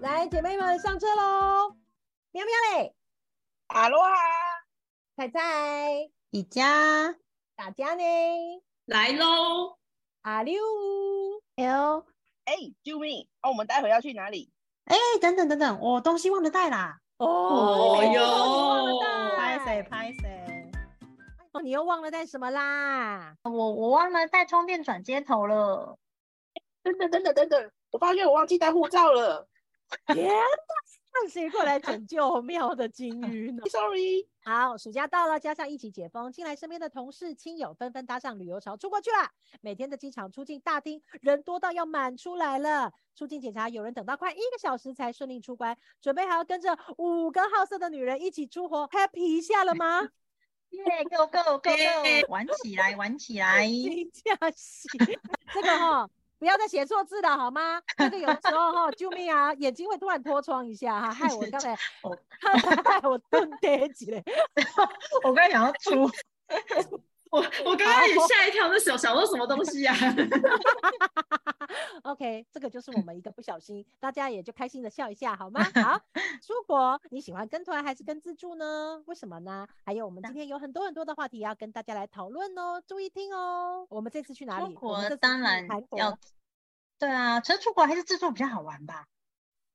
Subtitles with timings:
[0.00, 1.76] 来，姐妹们上车喽！
[2.30, 2.94] 喵喵嘞，
[3.66, 4.14] 阿罗哈，
[5.16, 7.14] 彩彩，一家
[7.54, 8.02] 大家呢？
[8.86, 9.76] 来喽！
[10.22, 10.62] 阿六
[11.56, 12.06] ，L，
[12.46, 13.28] 哎，救命！
[13.42, 14.50] 哦，我们待会要去哪里？
[14.86, 18.98] 哎，等等等等，我东西忘了带啦，哦哟
[19.36, 20.70] 拍谁拍谁，
[21.52, 23.36] 哦，你又忘了带什么啦？
[23.42, 25.98] 我我忘了带充电转接头了，
[26.82, 29.46] 等等等等等等，我发现我忘记带护照了
[30.06, 30.32] 天哪！
[31.12, 34.26] 让谁过来拯救妙的金 鱼呢？，sorry。
[34.42, 39.30] 好，暑假到了，加上一起解封，近来身边的同事亲友纷纷搭上旅游潮出国去了。
[39.60, 42.90] 每天的机场出境大厅人多到要满出来了。
[43.14, 50.00] 出境检查有人等到快一个小时才顺利出关，准备还要跟着五个好色的女人一起出国，happy 一下了吗？
[50.70, 53.68] 耶，Go Go Go Go，玩起来玩起来，
[55.52, 56.08] 这个哈、
[56.42, 57.80] 不要再写错字了好吗？
[57.96, 62.18] 这个有的时候哈、救命啊，眼睛会突然脱窗一下哈， 害我刚才我
[62.84, 64.20] 害我蹲跌起来。
[65.22, 66.10] 我刚才想要出，
[67.32, 69.96] 我我刚刚也吓一跳，那小想说什么东西啊
[72.02, 75.64] ？OK，这个就是我们一个不小心，大家也就开心的笑一下，好吗？
[75.82, 75.98] 好，
[76.46, 79.02] 出国你喜欢跟团还是跟自助呢？
[79.06, 79.66] 为什么呢？
[79.82, 83.86] 还有我们今天有很多很多的话题要跟大家来讨论哦，注意听哦。
[83.88, 84.66] 我们这次去哪里？
[84.66, 86.18] 出国我们这当然韩国要，
[86.98, 89.06] 对啊，其实出国还是自助比较好玩吧，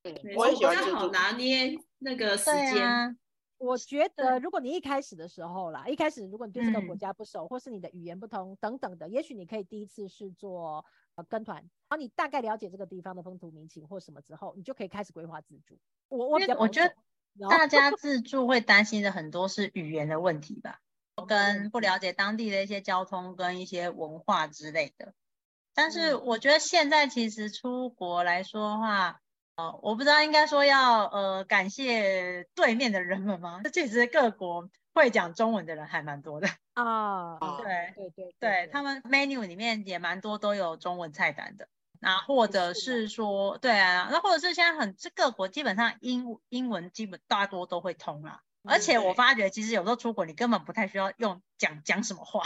[0.04, 1.10] 嗯，我比较好喜欢自助。
[1.10, 3.18] 拿捏那个时对间。
[3.58, 10.84] 啊，我觉得，如果你一开始的时候啦，一开始如果你对这个国嗯家不熟，或是你的语言不通等等的，也许你可以第一次是做
[11.16, 15.78] 呃跟团，然后你大概了解这个地方的风土民情或什么之后，你就可以开始规划自助。
[16.08, 16.94] 我我我觉得
[17.48, 20.80] 大家自助会担心的很多是语言的问题吧，
[21.26, 25.14] 跟不了解当地的一些交通跟一些文化之类的。
[25.74, 29.20] 但是嗯我觉得现在其实出国来说的话，
[29.58, 33.60] 呃，我不知道应该说要呃感谢对面的人们吗？
[33.64, 41.68] 这其实各国会讲中文的人还蛮多的，啊，啊对对对对他们 menu 里面也蛮多都有中文菜单的。
[42.00, 48.42] 那或者是是说，对啊，那或者是现在很这各国基本上英英文基本大多都会通啦。
[48.62, 52.44] 而嗯且我发觉，其实有时候出国你根本不太需要用讲讲什么话，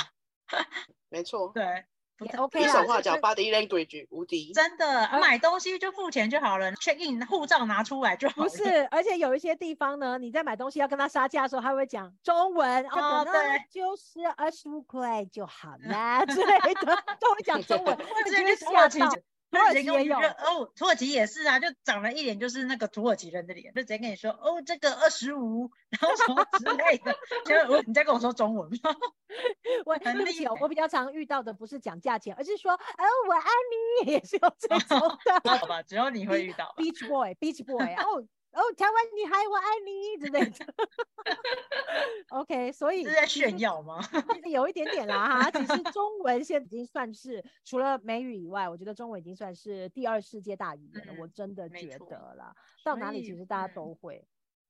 [1.11, 1.92] 没错， 对，不
[2.39, 4.53] OK 比啦手画脚，body language 无敌。
[4.53, 8.49] 真的买东西就付钱就好了，check in 护照拿出来就好了。
[8.49, 13.33] 不是，而且有一些地方呢，你在买东西要跟他杀价的时候，他会讲中文，哦对
[13.71, 19.15] 就是二十五块就好啦 之类的，都会讲中文， 或者你就会去土耳其吓到。
[19.53, 27.15] 土耳其也有哦，土耳其也是啊，就长了一脸就是那个土耳其人的脸，就直接跟你说哦，这个二十五，然后什么之类的，
[27.45, 28.97] 就我你在跟我说中文吗？
[29.85, 33.51] 我很厉对不起哦，害我比较常遇到的不是讲价钱，而是说，哦，我爱
[34.05, 35.41] 你， 也是有这种的。
[35.59, 36.75] 好吧，只有你会遇到吧。
[36.79, 40.67] Beach Boy，Beach Boy，哦哦，台湾女孩我爱你之类的。
[42.29, 44.01] OK，所以是在炫耀吗？
[44.45, 45.51] 有一点点啦哈。
[45.51, 51.15] 其实 中文现在已经算是除了美语以外，我觉得中文已经算是第二世界大语言了。
[51.19, 52.55] 我嗯真的觉得啦，
[52.85, 54.27] 到哪里其实大家嗯都会。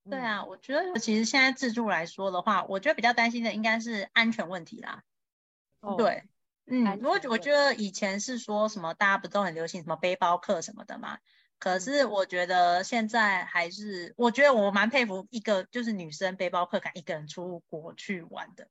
[0.09, 5.05] 对嗯，啊，我觉得其实现在自助来说的话，我觉得比较担心的应该是安全问题啦。
[5.81, 6.25] 哦，对，
[6.67, 11.19] 嗯安，我全问我觉得以前是说什么大家不都很流行什么背包客什么的嘛，
[11.63, 18.67] 可嗯是我觉得现在还是，我觉得我蛮佩服一个就是女生背包客敢一个人出国去玩的，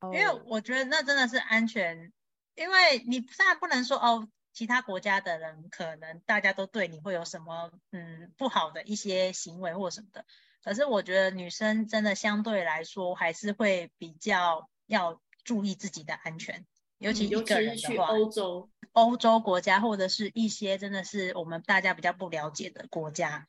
[0.00, 0.42] 因为哦。
[0.46, 2.10] 我觉得那真的是安全，
[2.54, 10.24] 因为你当然不能说哦，其他国家的人可能大家都对你会有什么嗯不好的一些行为或什么的，
[10.62, 16.64] 可是我觉得女生真的相对来说还是会比较要注意自己的安全，
[16.98, 23.46] 尤其一个其是去人的话，欧洲，欧洲国家或者是一些真的是我们大家比较不了解的国家，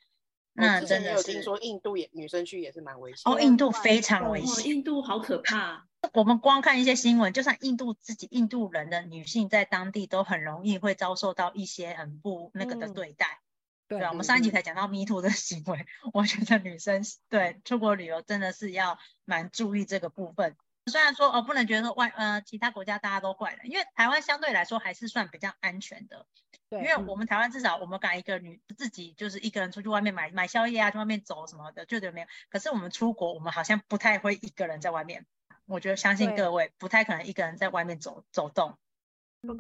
[0.54, 4.68] 那真的是听说印度也女生去也是蛮危险哦，印度非常危哇，险。
[4.68, 5.88] 印度好可怕。
[6.14, 13.40] 我们光看一些新闻，就算印度自己印度人的女性在当地都很容易会遭受到一些很不那个的嗯对待。
[13.88, 20.56] 对对啊，我们嗯上一集嗯才讲到 Me Too 的行为， 我觉得女生对出国旅游真的是要蛮注意这个部分。
[20.88, 26.26] 虽然说哦，不能觉得说外呃其他国家大家都坏了，因为台湾相对来说还是算比较安全的。
[26.70, 32.28] 对，因为我们台湾至少我们敢一个女自己就是一个人出去外面买买宵夜啊，去外面走什么的，就觉得没有。
[32.50, 35.26] 可是我们出国，我们好像不太会一个人在外面。
[35.66, 38.78] 我觉得相信各位不太可能一个人在外面走走动。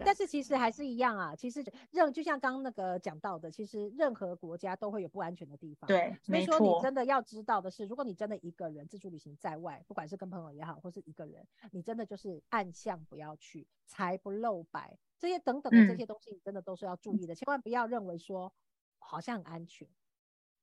[0.03, 5.87] 但是其实还是一样啊，其实任就像刚刚那个讲到的，其实任何国家都会有不安全的地方。
[5.87, 18.51] 对，所以，说你真的要知道的是，如果你真的一个人自助旅行在外，不管是跟朋友也好，或是一个人，你真的就是暗巷不要去，财不露白，这些等等的这嗯些东西，你真的都是要注意的，千万不要认为说
[18.97, 19.87] 好像很安全，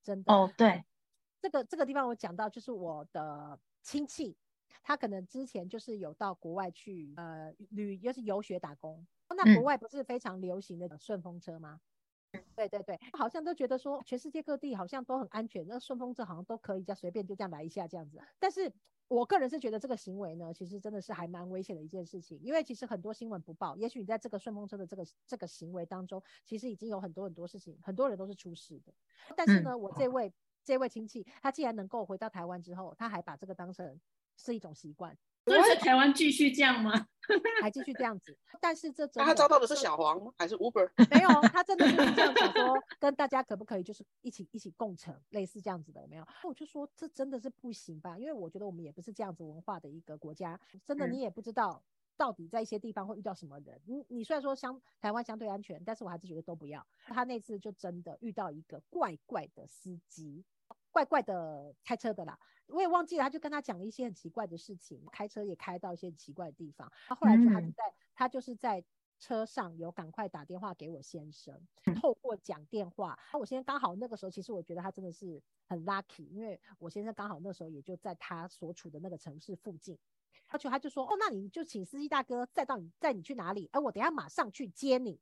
[0.03, 0.33] 真的。
[0.33, 0.85] 哦，对，
[1.41, 4.37] 这个这个地方我讲到，就是我的亲戚，
[4.83, 9.07] 他可能之前就是有到国外去呃旅，就是游学打工。
[9.37, 11.81] 那国嗯外不是非常流行的顺风车吗？
[12.57, 18.21] 对对对，好像都觉得说全世界各地好像都很安全，那顺风车好像都可以，这样随便就这样来一下这样子。
[18.41, 18.73] 但是
[19.07, 28.93] 我个人是觉得这个行为呢，其实真的是还蛮危险的一件事情，因为其实很多新闻不报，也许你在这个顺风车的这个这个行为当中，其实已经有很多很多事情，很多人都是出事的。
[29.37, 30.33] 但是呢，我这位
[30.65, 34.01] 这位亲戚，他既然能够回到台湾之后，他还把这个当成
[34.37, 37.09] 是一种习惯，所以在台湾继续这样吗？
[37.63, 38.37] 还继续这样子。
[38.61, 40.33] 但是这他招到的是小黄吗？
[40.37, 40.91] 还是 Uber？
[41.11, 46.27] 没有，他真的就是这样想说，跟大家可不可以就是一起一起共乘，类似这样子的，有没有？
[46.45, 51.83] 我就说这真的是不行吧，因为我觉得我们也不是这样子文化的一个国家，真的嗯你也不知道
[52.17, 53.81] 到底在一些地方会遇到什么人。
[53.87, 56.87] 你你虽然说相台湾相对安全，但是我还是觉得都不要。
[57.07, 60.45] 他那次就真的遇到一个怪怪的司机，
[60.95, 62.39] 怪怪的开车的啦。
[62.69, 66.91] 我也忘记了，他就跟他讲了一些很奇怪的事情，开车也开到一些很奇怪的地方。
[67.09, 68.85] 他后来就他就嗯在、他就是在
[69.19, 71.55] 车上有赶快打电话给我先生，
[71.87, 79.99] 嗯透过讲电话，那我先生刚好那个时候，其实我觉得他真的是很 lucky，因为我先生刚好那时候也就在他所处的那个城市附近。
[80.49, 83.69] 而且他就说：“哦，那你就请司机大哥载到你载你去哪里？
[83.73, 85.19] 哎、我等下马上去接你。”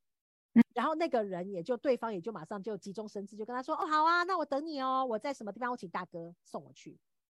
[0.74, 6.98] 然后那个人也就对方也就马上就急中生智，就跟他说：“哦，好啊，那我等你哦，我在什么地方，我请大哥送我去。”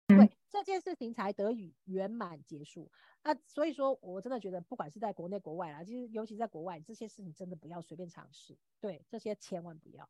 [0.10, 2.92] 嗯对这件事情才得以圆满结束。
[3.24, 8.56] 那所以说我真的觉得，不管是在国内国外啦，其实尤其在国外，这些事情真的不要随便尝试。
[8.81, 10.07] 对，这些千万不要，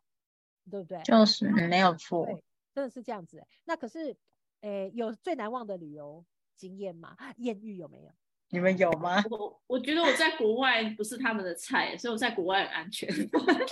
[0.70, 1.02] 对不对？
[1.04, 2.26] 就是嗯没有错。
[2.26, 3.48] 对，真的是这样子欸。
[3.64, 4.18] 那可是，
[4.62, 6.26] 诶，有最难忘的旅游
[6.58, 7.16] 经验吗？
[7.38, 8.12] 艳遇有没有？
[8.50, 9.24] 你们有吗？
[9.30, 13.10] 我我觉得我在国外不是他们的菜，所以我在国外很安全。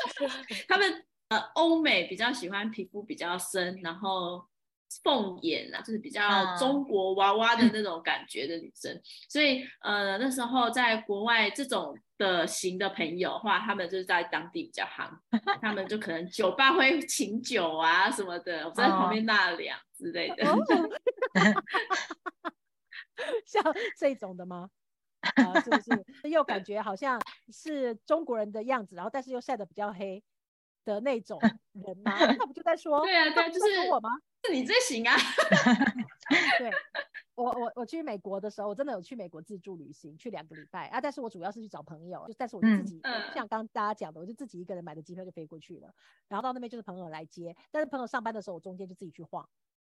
[0.67, 4.43] 他们呃欧美比较喜欢皮肤比较深，然后
[5.03, 8.99] 凤眼啊，就是比较啊中国娃娃的那种感觉的女生。
[9.29, 15.09] 所以呃那时候在国外这种的型的朋友的话，他们就是在当地比较夯，
[15.61, 20.49] 他们就可能酒吧会请酒啊什么的，我在旁边纳凉之类的。
[20.49, 20.57] 哦
[23.45, 23.63] 像
[23.97, 24.69] 这种的吗？
[25.35, 27.21] 啊，是不是又感觉好像
[27.53, 30.23] 是中国人的样子，然后但是又晒得比较黑
[30.83, 31.39] 的那种
[31.73, 32.17] 人吗？
[32.37, 34.09] 那不就在说对啊，对啊，就是我吗？
[34.43, 35.15] 是你最行啊。
[36.57, 36.71] 对
[37.35, 40.99] 我我我去美国的时候，我真的有去美国自助旅行，去两个礼拜啊。
[40.99, 45.93] 但是我主要是去找朋友，就但是我就自嗯己，嗯像刚刚大家讲的，我就自己一个人买的机票就飞过去了。
[46.27, 49.47] 然后到那边就是朋友来接，但是朋友上班的时候，我中间就自己去晃。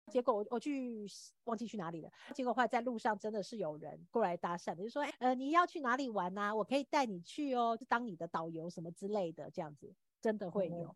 [0.10, 1.06] 结果我我去
[1.44, 10.96] 忘记去哪里了，结果后来在路上真的是有人过来搭讪的，就说：“哎，呃，你要去哪里玩呐、我可以带你去哦，就当你的导游什么之类的，这样子真的会有。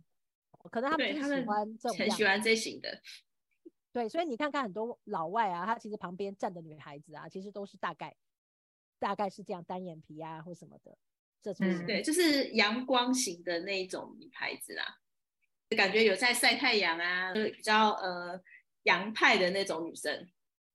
[0.72, 3.02] 可能他们就喜欢这种很喜欢这型的。
[3.94, 8.16] 对，所以你看看很多老外啊，他其实旁边站的女孩子啊，其实都是大概
[9.00, 10.98] 大概是这样单眼皮啊或什么的，
[11.42, 15.00] 这种嗯对，就是阳光型的那一种女孩子啦，
[15.78, 18.42] 感觉有在晒太阳啊，就比较呃
[18.86, 20.28] 洋派的那种女生。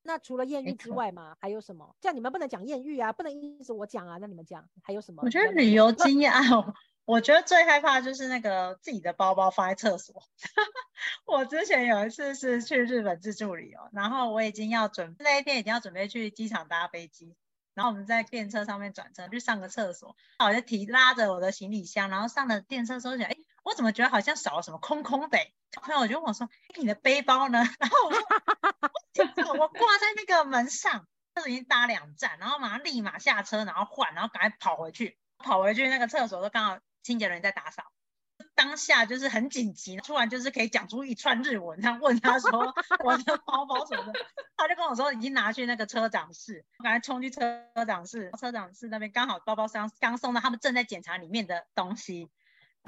[0.02, 1.94] 那除了艳遇之外嘛，还有什么？
[2.00, 5.22] 这样你们不能讲艳遇啊，不能一直我讲啊，那你们讲还有什么？
[5.22, 6.74] 我觉得旅游 经验啊，我
[7.04, 10.22] 我觉得最害怕就是那个自己的包包放在厕所。
[11.26, 17.36] 我之前有一次是去日本自助旅游，然后我已经要准那一天已经要准备去机场搭飞机，
[17.74, 25.52] 然后我们在电车上面转车去上个厕所，我就提拉着我的行李箱，然后上了电车之后想，哎，我怎么觉得好像少了什么，空空的、欸。
[25.82, 28.20] 朋友就问我说：“你的背包呢？”然后我说
[29.54, 37.84] ：“我我挂在那个门上。”厕所已经搭两站，然后马上立马下车，然后换，然后赶快跑回去，跑回去那个厕所都刚好清洁人员在打扫。
[38.56, 42.74] 当下就是很紧急，突然就是可以讲出一串日文，他问他说
[43.04, 44.26] 我的包包什么的，
[44.56, 52.28] 他就跟我说已经拿去那个车长室，我赶快冲去车长室，车长室那边刚好包包箱刚送到，他们正在检查里面的东西，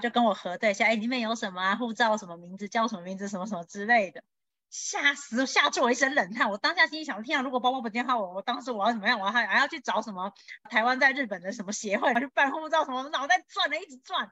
[0.00, 4.24] 就跟我核对一下，哎，里面有什么啊，护照什么名字，叫什么名字，什么什么之类的。
[4.70, 6.50] 吓死，吓出我一身冷汗。
[6.50, 9.20] 我当下心里想，天啊，如果包包不见的话，我我当时我要怎么样？
[9.20, 10.32] 我还还要去找什么
[10.70, 14.20] 台湾在日本的什么协会去办护照什么，脑袋转了一直转。
[14.22, 14.30] 然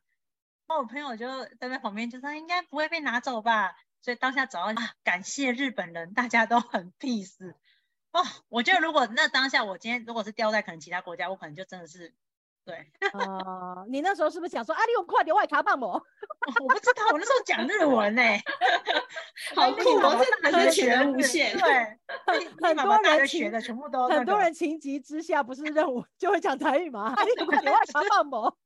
[0.68, 3.74] 后我朋友就在旁边就说，应该不会被拿走吧。
[4.00, 7.54] 所以当下找到啊，感谢日本人，大家都很 peace。
[8.12, 12.14] 哦，我觉得如果那当下我今天如果是掉在可能其他国家，我可能就真的是
[12.64, 15.92] 对，呃， 你那时候是不是想说啊，你有快点外卡棒我？
[16.60, 18.42] 我不知道，我那时候讲日文呢、 欸，
[19.54, 21.56] 好酷哦，这感觉学全无限。
[21.58, 27.14] 对，很 很多大人学学的全部都、那个很多人情急之下不是任务就会讲台语吗？
[27.16, 28.56] 啊，你有快点外卡棒我？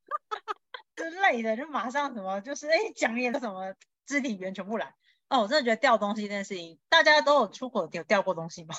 [0.96, 3.74] 之类的，就马上什么就是哎讲点什么
[4.06, 4.94] 肢体语言全部来。
[5.28, 8.74] 哦，我真的觉得掉东西这件事情，大家都有出国有掉过东西吗？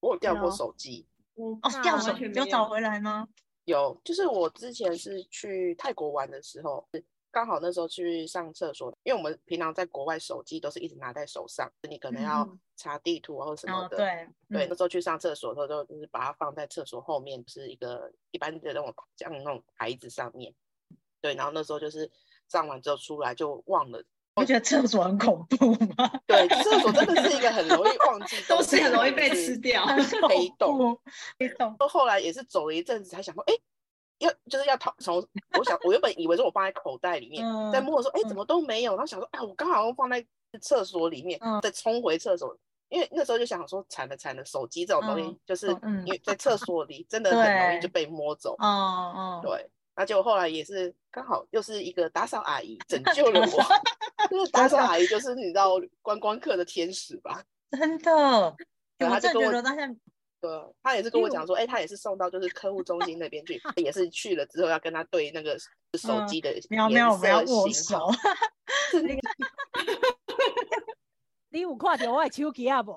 [0.00, 3.28] 我有掉过手机，我哦，掉手机有找回来吗？
[3.64, 6.86] 有，就是我之前是去泰国玩的时候，
[7.30, 13.96] 刚好那时候去上厕所，因为我们平常在国外手机都是一直拿在手上，你可能要嗯查地图啊或什么哦，的。
[13.96, 14.06] 对
[14.48, 20.54] 对，嗯那时候去上厕所的时候，就就是把它放在厕所后面，是一个一般的那种像那种台子上面。
[21.20, 22.08] 对，然后那时候就是
[22.48, 24.04] 上完之后出来就忘了。
[24.36, 26.10] 你不觉得厕所很恐怖吗？
[26.26, 29.86] 对，厕所真的是一个很容易忘记东西很容易被吃掉。
[30.28, 30.98] 黑洞，
[31.38, 31.74] 黑洞。
[31.78, 33.54] 到后来也是走了一阵子，才想说，哎，
[34.18, 35.24] 要就是要掏从，
[35.56, 40.24] 我想我原本以为是我放在口袋里面，在嗯摸的时候，哎，嗯怎么都没有，然后想说，哎，我刚好放在
[40.60, 42.56] 厕所里面，嗯再冲回厕所，
[42.88, 49.70] 因为那时候就想说，惨了惨了，手机这种东西嗯就是因为在厕所里真的很容易就被摸走，哦哦，对。
[49.96, 53.62] 那结果后来也是刚好又是一个打扫阿姨拯 救了我，
[54.30, 57.42] 就是打扫阿姨就是你知道观光客的天使吧？
[57.70, 58.56] 真的，
[58.98, 59.86] 对他就跟我我真的觉得当下
[60.40, 65.58] 对，他也是跟我讲说，哎、他也是送到就是客户中心那边去，也是去了之后要跟他对那个
[65.98, 68.18] 手嗯机的喵颜色握型号手，
[71.50, 72.92] 你有看到我的手机啊不？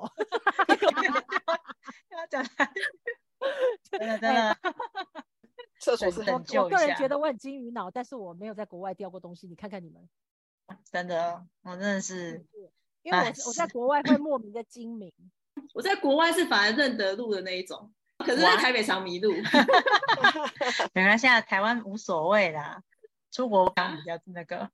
[2.12, 2.44] 要讲
[3.90, 4.58] 真的真哎的，
[5.80, 9.48] 厕所是很救一下我个人觉得我很金鱼脑，但是我没有在国外掉过东西。
[9.48, 10.10] 你看看你们，
[10.92, 12.46] 真的，我真的是
[13.04, 15.12] 因为我我在是国外会莫名的精明。
[15.74, 19.34] 我在国外是反而认得路的那一种，可是在台北常迷路。
[20.94, 22.84] 没关系啊，台湾无所谓啦，
[23.32, 24.70] 出国刚比较那个，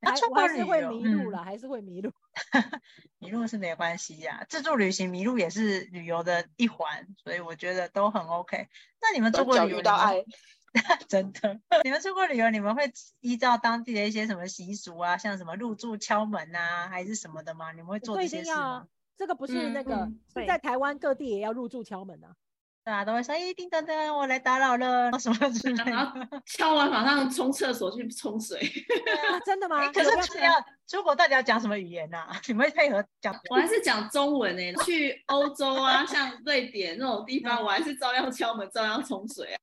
[0.00, 2.12] 要还出国我还是会迷路了，还是会迷路。
[3.18, 8.68] 迷路是没关系呀、自助旅行迷路也是旅游的一环，所以我觉得都很 OK。
[9.00, 10.22] 那你们出国旅游遇到爱，
[11.08, 12.90] 真的，你们出国旅游，你们会
[13.20, 17.72] 依照当地的一些什么习俗啊，像什么入住敲门啊，还是什么的吗？
[17.72, 22.34] 你们会做这这些事吗？，这个不是嗯那个嗯，是在台湾各地也要入住敲门啊。
[22.84, 25.96] 对啊，都会说，哎，叮当当，我来打扰了，什么之类然的。
[26.30, 28.60] 后敲完马上冲厕所去冲水。
[28.60, 29.80] 啊，真的吗？
[29.82, 30.52] 哎可是出要
[30.86, 33.34] 出国到底要讲什么语言呐、 你们会配合讲？
[33.50, 39.60] 我还是讲中文呢、去欧洲啊，像瑞典那种地方，我还是照样敲门，照样冲水啊。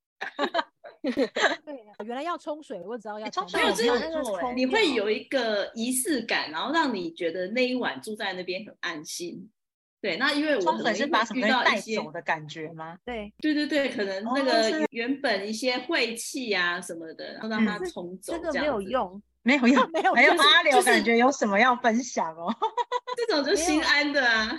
[2.05, 9.49] 原来要冲水，我只要要哎冲冲水没有没有那个做哎、冲你会有一个仪式感，然后让你觉得那一晚住在那边很安心。
[10.01, 12.97] 对，那因为我冲水很容易会遇是把什么带到一些，走的感觉吗？
[13.05, 18.81] 对，对对对，可能那哦个原原本一些晦气啊什么的，然后让它这冲走，这个没有。
[18.81, 22.53] 用，没有用， 没有阿柳感觉有什么要分享哦？
[23.15, 24.57] 这种就心安的啊。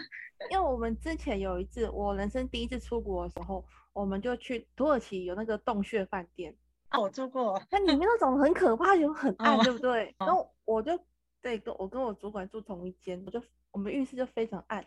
[0.50, 6.54] 因为我们之前有一次，我人生第一次出国的时候，我们就去土耳其有那个洞穴饭店，
[6.90, 10.14] 哦我住过，那里面那种很可怕，又很暗，哦对不对？
[10.18, 10.98] 哦然后我就
[11.40, 14.84] 对跟我跟我主管住同一间，我就我们浴室就非常暗，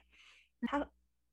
[0.61, 0.87] 他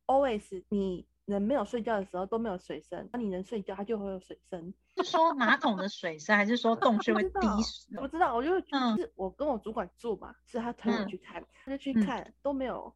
[0.07, 4.73] always 你人没有睡觉的时候都没有水声，那你人睡觉它就会有水声。
[4.97, 7.31] 是说马桶的水声，还是说洞穴会滴
[7.65, 7.99] 水？
[7.99, 12.95] 不知道，我就嗯是我跟我主管住嘛，是他推我嗯去看，他就去嗯看都没有。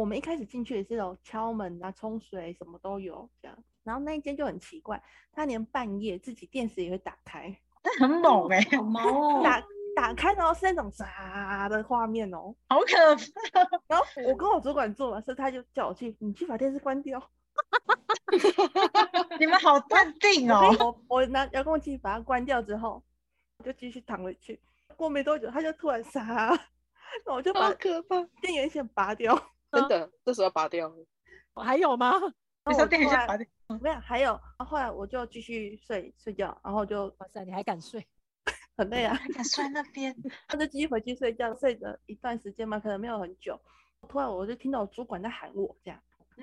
[0.00, 7.54] 我们一开始进去也是有敲门啊、冲水什么都有这样，然后那一间就很奇怪，他连半夜自己电视也会打开，
[7.84, 9.62] 那很猛哎、好猛哦，打
[9.94, 12.54] 打开然后是那种啥的画面哦。
[12.70, 13.14] 好可
[13.52, 13.60] 怕！
[13.88, 17.22] 然后我跟我主管做完事他就叫我去，你去把电视关掉。
[19.38, 20.76] 你们好淡定我哦。
[21.08, 23.02] 我我拿遥控器把它关掉之后，
[23.58, 24.58] 我就继续躺回去。
[24.96, 26.58] 过没多久，他就突然杀，
[27.26, 29.38] 那我就把好可怕，电源线拔掉。
[29.88, 31.06] 真的，这时候拔掉了。
[31.54, 32.12] 还有吗？
[32.66, 33.46] 你说然后我后来电一下拔掉，
[33.80, 38.06] 没有，还有，然后后来我就继续睡睡觉，然后就哇塞，你还敢睡？
[38.76, 40.14] 很累啊，还敢睡那边？
[40.48, 43.58] 他就继续回去睡觉，睡了一段时间嘛，可能没有很久。
[44.08, 46.00] 突然我就听到主管在喊我，这样，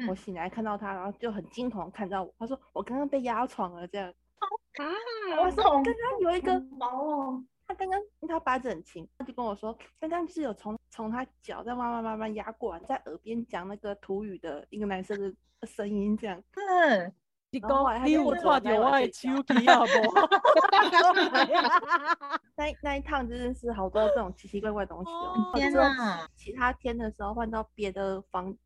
[0.07, 4.13] 我嗯醒来看到他，然后就很惊恐看到我，他说我刚刚被压床了，这样。
[4.77, 4.86] 啊，
[5.41, 15.32] 我说刚刚有一个毛哦，他刚刚他八字很轻，他就跟我说，刚刚是有从从他脚再慢慢慢慢压过来，在耳边讲那个土语的一个男生的
[15.68, 16.42] 声音，这样。
[16.56, 17.13] 嗯，
[17.51, 19.86] 你然后后来他讲你我要不要我的睡觉手机啊无？
[22.58, 25.36] 那一 那一趟真的是好多这种奇奇怪怪的东西哦。
[25.36, 26.27] 哦天哪！
[26.36, 28.58] 其他天的时候换到别的房、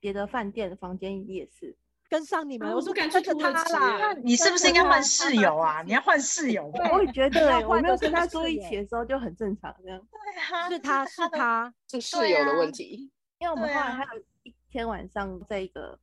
[0.00, 1.76] 别的饭店的房间也是。
[2.08, 4.12] 跟上你们，我说跟着他啦。
[4.22, 5.82] 你是不是应该换室友啊？
[5.86, 6.90] 你要换室友吧？
[6.92, 10.00] 我也觉得、欸，我没有跟他住一起的时候就很正常这样。
[10.10, 13.10] 对啊，是他是他，是室友的啊问题。
[13.38, 15.98] 因为我们后来还有一天晚上在一个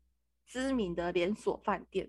[0.48, 2.08] 知名的连锁饭店，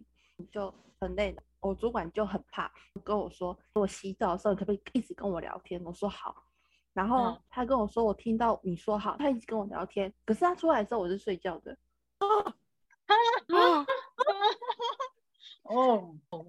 [0.52, 1.42] 就很累了。
[1.60, 2.70] 我主管就很怕，
[3.02, 5.82] 跟我说，我洗澡的时候你可不可以一直跟我聊天？
[5.84, 6.44] 我说好。
[6.92, 11.76] 然后嗯他跟我说，我听到你说好，他一直跟我聊天，可是他出来的时候我是睡觉的。
[12.20, 12.54] 哦，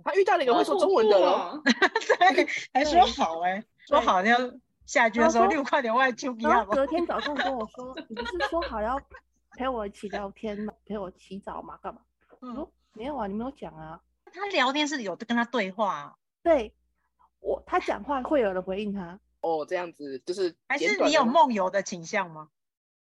[0.03, 1.61] 他遇到了一个会说中文的了，了，
[2.19, 4.37] 对，还说好哎、说好要
[4.85, 8.99] 下句的时候六块点外出一样然后隔天早上跟我说，你不是说好要
[9.57, 10.73] 陪我一起聊天吗？
[10.85, 11.77] 陪我洗澡吗？
[11.81, 12.01] 干嘛？
[12.39, 13.99] 我嗯，说没有啊，你没有讲啊。
[14.33, 16.73] 他聊天是有跟他对话啊、对
[17.39, 19.19] 我，他讲话会有人回应他。
[19.41, 22.49] 哦，这样子就是还是你有梦游的倾向吗？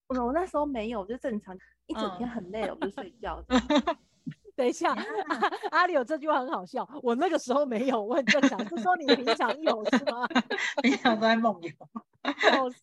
[0.08, 1.56] 我我那时候没有，我就正常
[1.86, 3.42] 一整天嗯很累了，我就睡觉。
[4.56, 10.26] 等一下，阿阿里有这句话很好笑，我那个时候没有，我很正常，是说你平常有是吗？
[10.82, 11.70] 平常都在梦游。
[12.40, 12.80] 笑死，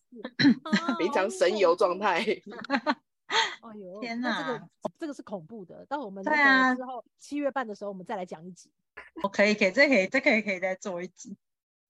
[0.62, 2.20] 啊 平常神游恐状态。
[2.20, 5.84] 哎呦，天哪这个哪这个是恐怖的。
[5.86, 8.70] 到我们对那啊个之后七月半的时候，我们再来讲一集。
[9.22, 11.36] 我可以，可以，这可以，这可以，可以再做一集，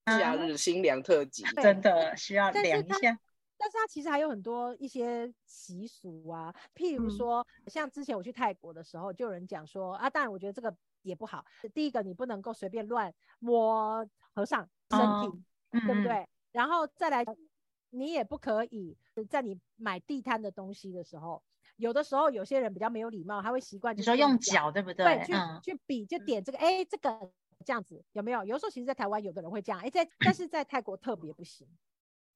[0.07, 3.19] 假日新凉特辑，真的需要量一下。
[3.65, 11.43] 但是它其实还有很多一些习俗啊，譬如嗯说，像之前我去泰国的时候，就有人讲说啊，当然我觉得这个也不好。
[11.73, 15.33] 第一个，你不能够随便乱摸和尚身哦
[15.73, 16.29] 体，对不对？
[16.53, 17.25] 然后再来，
[17.89, 18.99] 你也不可以
[19.31, 21.43] 在你买地摊的东西的时候，
[21.77, 25.07] 有的时候有些人比较没有礼貌，他会习惯你就是说用脚对不对？
[25.07, 27.33] 对，去、嗯，去比就点这个，哎，这个
[27.65, 28.45] 这样子有没有？
[28.45, 31.67] 有时候其实，在台湾有的人会这样，哎，在但是在泰国特别不行，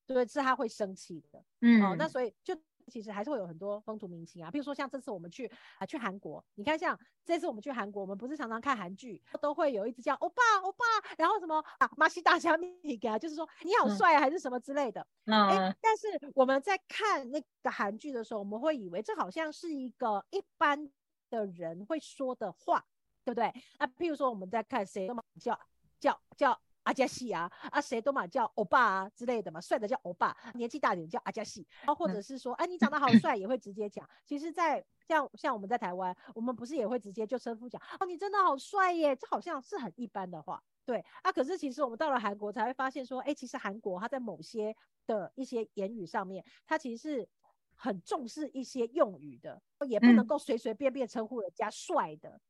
[0.09, 1.45] 对，是他会生气的。
[1.61, 2.57] 嗯，哦，那所以就
[2.89, 5.47] 其实还是会有很多风土民情啊，比如说像这次我们去
[5.79, 10.85] 啊去韩国，你看像这次我们去韩国，我们不是常常看韩剧，都会有一直叫欧巴欧巴，
[11.19, 15.07] 然后什么啊马西大虾米给啊，就是说你好嗯帅啊，还是什么之类的。
[15.27, 20.91] 哎、嗯但是我们在看那个韩剧的时候，我们会以为这好像是一个一般
[21.29, 22.83] 的人会说的话，
[23.23, 23.53] 对不对？
[23.79, 25.61] 那譬如说我们在看谁都嘛叫
[26.01, 34.09] 叫叫阿加西啊，啊谁都嘛叫欧巴啊之类的嘛，帅的叫欧巴，年纪大点的叫阿加西，然后或者是说，哎、你长得好帅，也会直接讲。
[34.25, 40.63] 其实在，像像我们在台湾，我们不是也会直接就称呼讲，哦，你真的好帅耶，这好像是很一般的话。
[40.87, 44.75] 对啊，可是其实我们到了韩国才会发现说，哎、其实韩国它在某些
[45.07, 47.29] 的一些言语上面，它其实是
[47.77, 52.41] 很重视一些用语的，也不能嗯够随随便便称呼人家帅的。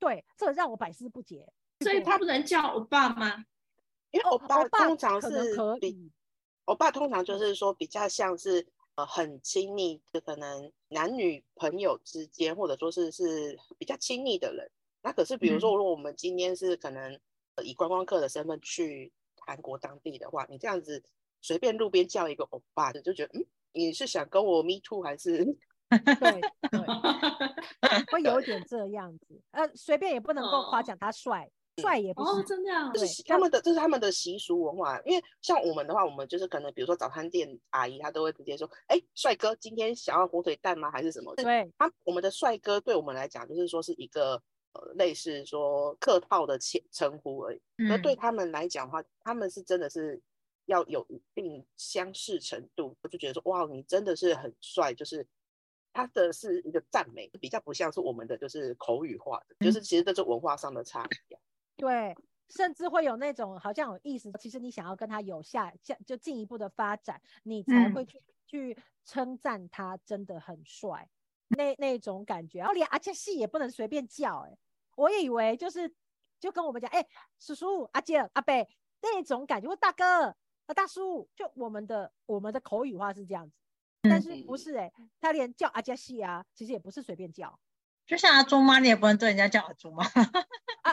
[0.00, 1.48] 对，这个让我百思不解。
[1.80, 3.44] 所以他不能叫欧巴吗？
[4.08, 6.10] 哦因为欧巴通常是比可以，
[6.64, 8.66] 欧巴通常就是说比较像是
[8.96, 14.70] 呃很亲密的，可能男女朋友之间，或者说是是比较亲密的人。
[15.02, 17.20] 那可是比如说，嗯如果我们今天是可能
[17.56, 21.02] 呃以观光客的身份去韩国当地的话，你这样子
[21.40, 25.44] 随便路边叫一个欧巴的，就觉得嗯，你是想跟我 me too 还是？
[25.88, 26.40] 对
[26.70, 26.80] 对，
[28.12, 29.40] 会有一点这样子。
[29.52, 35.00] 呃，随便也不能够夸哦奖他帅，帅也不哦，真的啊这是他们的，这是他们的习俗文化。
[35.04, 40.90] 因为像我们的话，我们就是可能比如说早餐店阿姨，她都会直接说：“哎，帅哥，今天想要火腿蛋吗？
[40.90, 44.34] 还是什么？”对，他我们的帅哥对我们来讲，就是说是一个
[44.72, 47.60] 呃类似说客套的称称呼而已。
[47.90, 50.20] 而对嗯他们来讲的话，他们是真的是
[50.66, 55.26] 要有一定相似程度，我就觉得说哇，你真的是很帅，就是
[55.92, 61.40] 他的是一个赞美，比较不像是我们的就是口语化的，就是其实这是文化上的差异啊。
[61.78, 62.14] 对，
[62.48, 71.08] 甚至会有那种好像有意思，其实你想要跟他有下下就进一步的发展，你才嗯会去、去称赞他真的很帅，
[71.48, 72.58] 那那种感觉。
[72.58, 74.58] 然后连阿杰系也不能随便叫、欸，
[74.96, 75.94] 我以为就是
[76.40, 77.06] 就跟我们讲，哎、
[77.38, 78.52] 叔叔、阿姐、阿伯
[79.00, 83.54] 那种感觉，或大哥、啊大叔，就我们的我们的口语化是这样子。
[84.02, 87.58] 但是不嗯是哎、他连叫阿加西啊，其实也不是随便叫
[88.06, 90.04] 就像阿朱妈，你也不能对人家叫阿朱妈。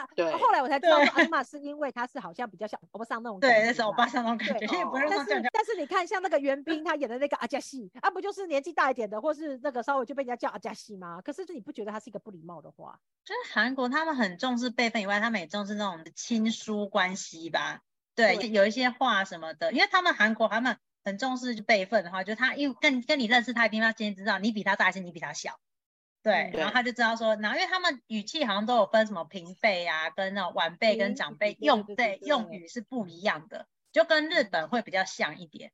[0.00, 0.08] 啊。
[0.14, 4.76] 对后来我才知道阿妈是因为他是好像比较像欧巴桑那种对，感觉那是欧啦巴桑那种感对觉，
[5.08, 5.24] 但。
[5.26, 11.20] 是但是你看，像那个袁冰他演的那个阿加西啊，不就是年纪大一点的，或是那个稍微就被人家叫阿加西吗？
[11.22, 12.98] 可是你不觉得他是一个不礼貌的话？
[13.24, 17.80] 就是韩国他们很重视辈分以外，他们也重视那种亲疏关系吧。
[18.14, 25.58] 对，对有一些话什么的，因为他们韩国他们很重视辈分的话，就他因为跟跟你认识他，一定要先知道你比他大还是你比他小。
[26.26, 35.70] 对，嗯然后他就知道说，然后因为他们语气好像都有分什么平辈啊，跟那种晚辈跟平长辈用对对对用语是不一样的，就跟日本会比较像一点。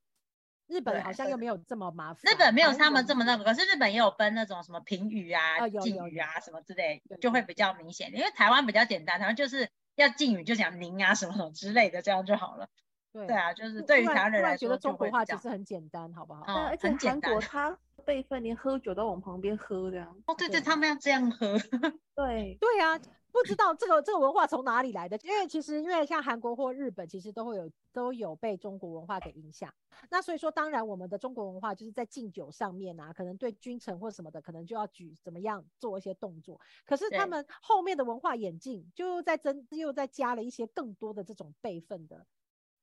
[0.66, 8.12] 日本好像又没有这么麻烦，日本没有他们国这么那个，可是日本也有分那种什么平语啊、敬语啊什么之类，就会比较明显。
[8.14, 12.68] 因为台湾比较简单，台湾就是要敬语就讲您啊什么什么之类的，这样就好了。
[13.12, 16.44] 对对啊，就是对于台湾人来说觉得中国话其实很简单，好不好？
[16.46, 20.22] 嗯，而且很简韩国单 它辈分，连喝酒都往旁边喝这样。
[20.26, 21.58] 哦，对对，他们要这样喝。
[22.14, 22.98] 对，对啊，
[23.32, 29.72] 不知道这个这个文化从哪里来的，因为其实因为像韩国或日本，其实都会有都有被中国文化给影响。
[30.10, 36.60] 那所以说，当然我们的中国文化就是在敬酒上面啊，可能对君臣或什么的，可能就要举怎么样做一些动作。
[36.84, 42.26] 可是他对们后面的文化演进，就又在增又在加了一些更多的这种辈分的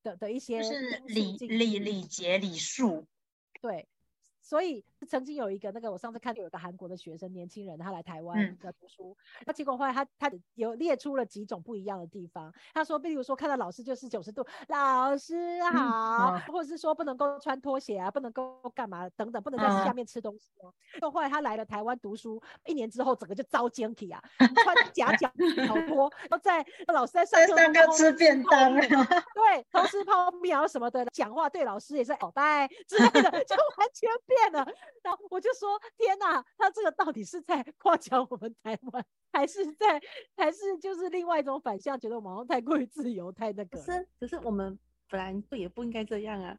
[0.01, 3.05] 的的一些就是礼进礼去礼节礼数，
[3.61, 3.87] 对，
[4.49, 12.51] 所以曾经有一个那个，我上次看有一个韩国的学生年轻人，他来台湾嗯要读书，那结果后来他他有列出了几种不一样的地方。
[12.73, 20.73] 他说，比如说看到老师就是九十度，老师好，哦或者是说不能够穿拖鞋啊，不能够干嘛等等，不能在下嗯面吃东西哦。
[20.99, 24.19] 就后来他来了台湾读书，一年之后整个就遭奸体啊，
[24.63, 34.65] 穿 假脚脚拖，然后在老师在上课上课吃便当对，偷吃泡面啊什么的，讲话对老师也是哦拜之类的，就完全变了。
[35.03, 40.01] 然后我就说天哪，他这个到底是在夸奖我们台湾，还是在
[40.35, 43.77] 还是就是另外一种反向，觉得我们好像太过于自由，太那个。
[43.77, 44.77] 可是可是我们
[45.09, 46.57] 本来就也不应该这样啊。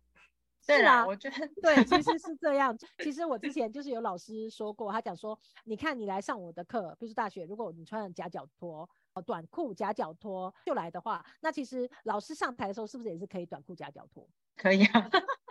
[0.63, 2.77] 是，啊我觉得对，其实是这样。
[3.03, 14.29] 其实我之前就是有老师说过，他讲说，你看你来上我的课，比如说大学，如果你穿了夹脚拖、呃短裤、夹脚拖就来的话，那其实老师上台的时候是不是也是可以短裤夹脚拖？
[14.55, 15.09] 可以啊。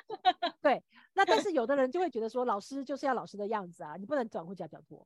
[1.29, 5.05] 但是有的人就会觉得说，老师就是要老师的样子啊，你不能转裤夹脚拖。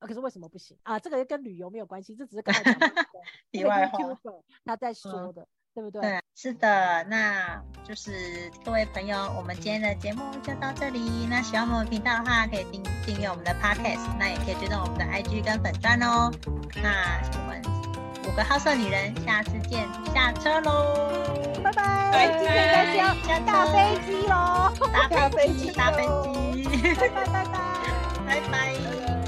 [0.00, 0.98] 啊，可是为什么不行啊？
[0.98, 2.88] 这个跟旅游没有关系，这只是刚才讲的
[3.52, 3.98] 题外话
[4.64, 6.02] 他在说的，对不对？
[6.02, 11.26] 对，是的，那就是各位朋友，我们今天的节目就到这里。
[11.30, 16.30] 那喜欢我们频道的话，可以订订阅我们的 Podcast，那也可以追踪我们的 IG 跟粉钻哦。
[16.82, 17.62] 那我们
[18.26, 21.08] 五个好色女人，下次见，下车喽，
[21.62, 27.60] 拜拜，拜今天该是要下大飞机喽，大飞机，搭飞喽机，拜拜拜拜。
[28.26, 29.23] 拜拜。